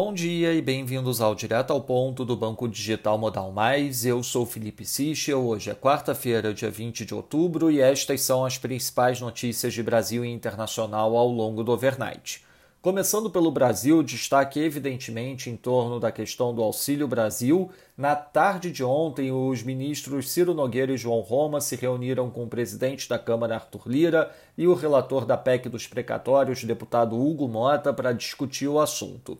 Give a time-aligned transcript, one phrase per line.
[0.00, 4.06] Bom dia e bem-vindos ao Direto ao Ponto do Banco Digital Modal Mais.
[4.06, 5.44] Eu sou Felipe Sichel.
[5.44, 10.24] Hoje é quarta-feira, dia 20 de outubro, e estas são as principais notícias de Brasil
[10.24, 12.44] e internacional ao longo do overnight.
[12.80, 17.68] Começando pelo Brasil, destaque evidentemente em torno da questão do Auxílio Brasil.
[17.96, 22.48] Na tarde de ontem, os ministros Ciro Nogueira e João Roma se reuniram com o
[22.48, 27.92] presidente da Câmara, Arthur Lira, e o relator da PEC dos precatórios, deputado Hugo Mota,
[27.92, 29.36] para discutir o assunto.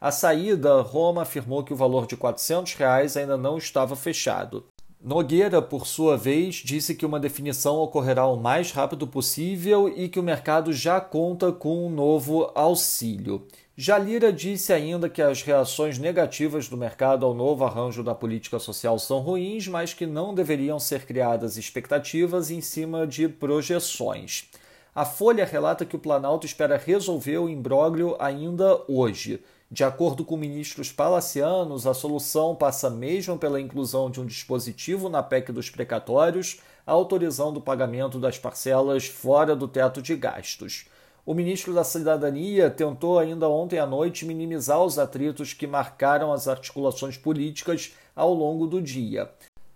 [0.00, 4.64] A saída, Roma afirmou que o valor de 400 reais ainda não estava fechado.
[4.98, 10.18] Nogueira, por sua vez, disse que uma definição ocorrerá o mais rápido possível e que
[10.18, 13.46] o mercado já conta com um novo auxílio.
[13.76, 18.98] Jalira disse ainda que as reações negativas do mercado ao novo arranjo da política social
[18.98, 24.48] são ruins, mas que não deveriam ser criadas expectativas em cima de projeções.
[24.94, 29.40] A Folha relata que o Planalto espera resolver o imbróglio ainda hoje.
[29.72, 35.22] De acordo com ministros palacianos, a solução passa mesmo pela inclusão de um dispositivo na
[35.22, 40.86] PEC dos precatórios, autorizando o pagamento das parcelas fora do teto de gastos.
[41.24, 46.48] O ministro da Cidadania tentou ainda ontem à noite minimizar os atritos que marcaram as
[46.48, 49.30] articulações políticas ao longo do dia.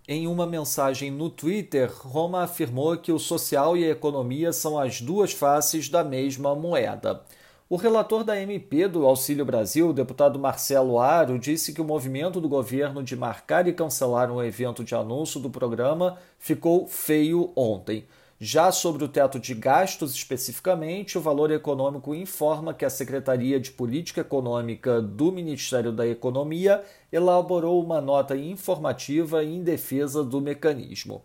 [0.05, 4.99] Em uma mensagem no Twitter, Roma afirmou que o social e a economia são as
[4.99, 7.23] duas faces da mesma moeda.
[7.67, 12.47] O relator da MP do Auxílio Brasil, deputado Marcelo Aro, disse que o movimento do
[12.47, 18.05] governo de marcar e cancelar um evento de anúncio do programa ficou feio ontem.
[18.39, 23.71] Já sobre o teto de gastos especificamente, o Valor Econômico informa que a Secretaria de
[23.71, 31.23] Política Econômica do Ministério da Economia elaborou uma nota informativa em defesa do mecanismo.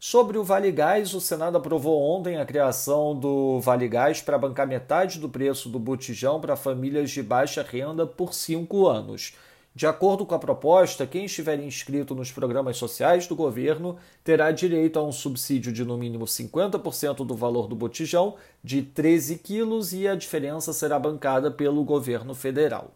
[0.00, 4.64] Sobre o Vale Gás, o Senado aprovou ontem a criação do Vale Gás para bancar
[4.64, 9.34] metade do preço do botijão para famílias de baixa renda por cinco anos.
[9.74, 15.00] De acordo com a proposta, quem estiver inscrito nos programas sociais do governo terá direito
[15.00, 20.06] a um subsídio de no mínimo 50% do valor do botijão, de 13 quilos, e
[20.06, 22.92] a diferença será bancada pelo governo federal.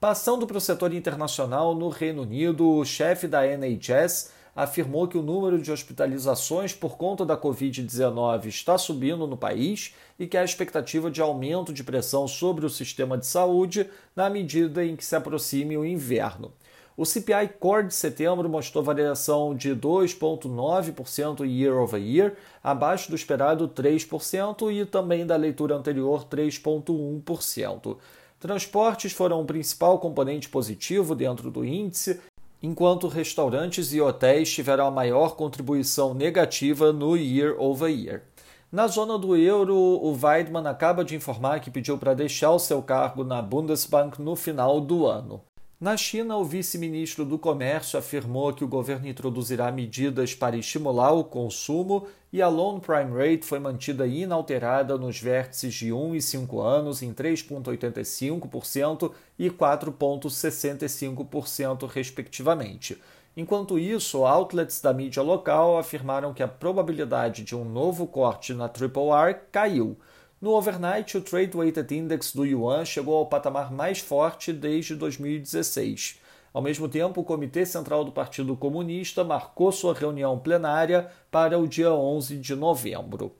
[0.00, 5.22] Passando para o setor internacional, no Reino Unido, o chefe da NHS afirmou que o
[5.22, 11.10] número de hospitalizações por conta da Covid-19 está subindo no país e que há expectativa
[11.10, 15.76] de aumento de pressão sobre o sistema de saúde na medida em que se aproxime
[15.76, 16.52] o inverno.
[16.96, 23.66] O CPI Core de setembro mostrou variação de 2,9% year over year, abaixo do esperado
[23.68, 27.96] 3% e também da leitura anterior 3,1%.
[28.38, 32.20] Transportes foram o principal componente positivo dentro do índice,
[32.62, 38.22] enquanto restaurantes e hotéis tiveram a maior contribuição negativa no year over year.
[38.70, 42.80] Na zona do euro, o Weidmann acaba de informar que pediu para deixar o seu
[42.80, 45.42] cargo na Bundesbank no final do ano.
[45.80, 51.24] Na China, o vice-ministro do Comércio afirmou que o governo introduzirá medidas para estimular o
[51.24, 56.60] consumo e a Loan Prime Rate foi mantida inalterada nos vértices de 1 e 5
[56.60, 63.00] anos em 3,85% e 4,65%, respectivamente.
[63.34, 68.68] Enquanto isso, outlets da mídia local afirmaram que a probabilidade de um novo corte na
[68.68, 69.96] Triple R caiu
[70.40, 76.18] no overnight, o Trade Weighted Index do yuan chegou ao patamar mais forte desde 2016.
[76.52, 81.68] Ao mesmo tempo, o Comitê Central do Partido Comunista marcou sua reunião plenária para o
[81.68, 83.32] dia 11 de novembro.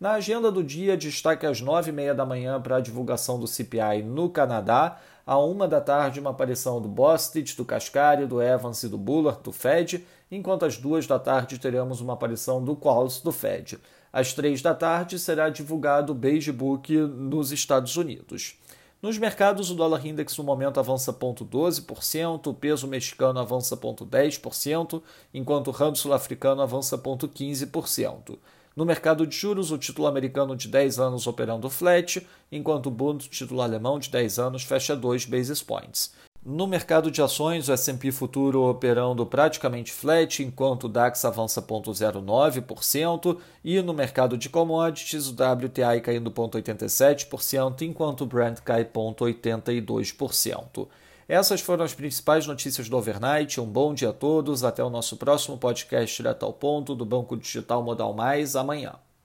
[0.00, 4.28] Na agenda do dia, destaque às 9h30 da manhã para a divulgação do CPI no
[4.28, 8.98] Canadá, à 1 da tarde uma aparição do Bostic, do Cascari, do Evans e do
[8.98, 13.78] Bullard, do Fed, enquanto às 2 da tarde teremos uma aparição do Qualls, do Fed.
[14.18, 18.58] Às três da tarde será divulgado o Beige Book nos Estados Unidos.
[19.00, 25.00] Nos mercados, o dólar index no momento avança 0,12%, o peso mexicano avança 0,10%,
[25.32, 28.36] enquanto o ramo sul-africano avança 0,15%.
[28.74, 33.28] No mercado de juros, o título americano de 10 anos operando flat, enquanto o Bund,
[33.28, 36.12] título alemão de 10 anos, fecha 2 basis points.
[36.50, 43.36] No mercado de ações, o S&P futuro operando praticamente flat, enquanto o DAX avança 0,09%,
[43.62, 50.88] e no mercado de commodities, o WTI caindo 0,87%, enquanto o Brent cai 0,82%.
[51.28, 53.60] Essas foram as principais notícias do overnight.
[53.60, 54.64] Um bom dia a todos.
[54.64, 58.94] Até o nosso próximo podcast direto ao ponto do Banco Digital Modal Mais amanhã.